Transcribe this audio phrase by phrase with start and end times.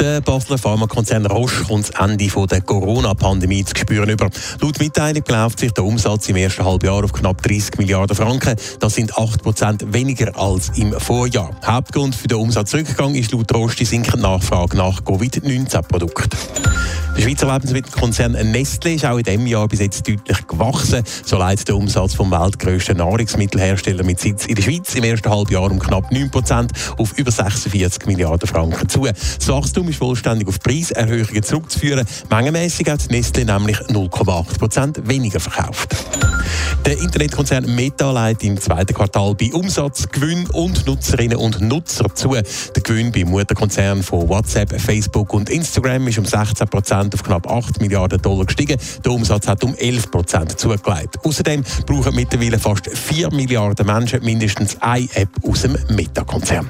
[0.00, 4.30] Der Basler Pharmakonzern Roche kommt das Ende der Corona-Pandemie zu spüren über.
[4.58, 8.56] Laut Mitteilung beläuft sich der Umsatz im ersten Halbjahr auf knapp 30 Milliarden Franken.
[8.78, 11.50] Das sind 8 Prozent weniger als im Vorjahr.
[11.66, 16.30] Hauptgrund für den Umsatzrückgang ist laut Roche die sinkende Nachfrage nach Covid-19-Produkten.
[17.16, 21.02] Der Schweizer Lebensmittelkonzern Nestle ist auch in diesem Jahr bis jetzt deutlich gewachsen.
[21.24, 25.70] So leitet der Umsatz vom weltgrößten Nahrungsmittelhersteller mit Sitz in der Schweiz im ersten Halbjahr
[25.70, 29.06] um knapp 9 Prozent auf über 46 Milliarden Franken zu.
[29.06, 32.06] Das Wachstum ist vollständig auf Preiserhöhungen zurückzuführen.
[32.30, 35.94] Mengenmäßig hat Nestle nämlich 0,8 Prozent weniger verkauft.
[36.86, 42.30] Der Internetkonzern Meta leitet im zweiten Quartal bei Umsatz, Gewinn und Nutzerinnen und Nutzer zu.
[42.30, 47.50] Der Gewinn beim Mutterkonzern von WhatsApp, Facebook und Instagram ist um 16 Prozent auf knapp
[47.50, 48.78] 8 Milliarden Dollar gestiegen.
[49.04, 51.18] Der Umsatz hat um 11 Prozent zugelegt.
[51.24, 56.66] Außerdem brauchen mittlerweile fast 4 Milliarden Menschen mindestens eine App aus dem Meta-Konzern.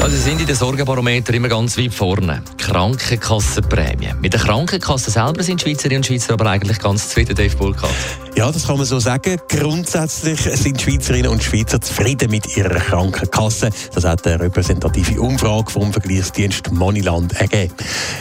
[0.00, 2.42] Also sind in den Sorgenbarometer immer ganz weit vorne.
[2.58, 4.14] Krankenkassenprämie.
[4.20, 8.25] Mit der Krankenkasse selber sind Schweizerinnen und Schweizer aber eigentlich ganz zufrieden, Dave Burkhardt.
[8.36, 9.38] Ja, das kann man so sagen.
[9.48, 13.70] Grundsätzlich sind Schweizerinnen und Schweizer zufrieden mit ihrer Krankenkasse.
[13.94, 17.72] Das hat eine repräsentative Umfrage vom Vergleichsdienst Moneyland ergeben.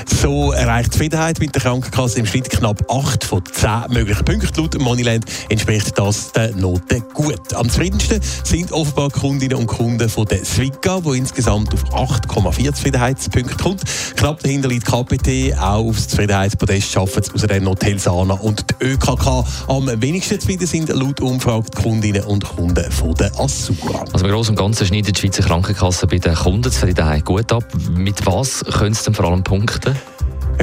[0.05, 4.49] So erreicht Zufriedenheit mit der Krankenkasse im Schnitt knapp 8 von 10 möglichen Punkten.
[4.55, 7.53] Laut Moneyland entspricht das der Note gut.
[7.53, 13.57] Am zufriedensten sind offenbar Kundinnen und Kunden von der Swika, wo insgesamt auf 8,4 Zufriedenheitspunkte
[13.57, 13.81] kommt.
[14.15, 19.43] Knapp dahinter liegt KPT, auch aufs Zufriedenheitspodest schaffen es außerdem noch Telsana und die ÖKK.
[19.67, 24.05] Am wenigsten zufrieden sind laut Umfrage die Kundinnen und Kunden von der Assura.
[24.13, 27.63] Also im Großen und Ganzen schneidet die Schweizer Krankenkasse bei der Kundenzufriedenheit gut ab.
[27.89, 29.95] Mit was können Sie denn vor allem punkten?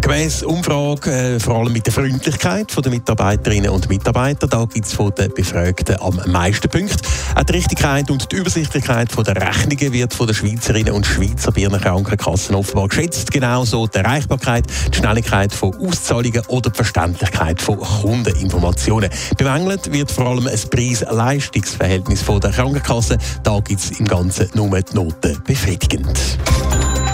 [0.00, 4.46] Gemäss Umfrage äh, vor allem mit der Freundlichkeit der Mitarbeiterinnen und Mitarbeiter.
[4.46, 6.98] Da gibt es von den Befragten am meisten Punkte.
[7.34, 11.80] Auch die Richtigkeit und die Übersichtlichkeit der Rechnungen wird von den Schweizerinnen und Schweizer ihren
[11.80, 13.30] Krankenkassen offenbar geschätzt.
[13.30, 19.10] Genauso die Erreichbarkeit, die Schnelligkeit von Auszahlungen oder die Verständlichkeit von Kundeninformationen.
[19.36, 23.18] Bemängelt wird vor allem ein Preis-Leistungs-Verhältnis der Krankenkasse.
[23.42, 26.18] Da gibt es im Ganzen nur die Noten befriedigend.